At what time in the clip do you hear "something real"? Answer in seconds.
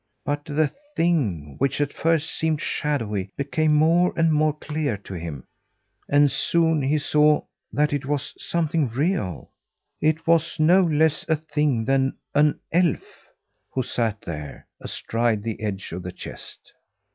8.43-9.51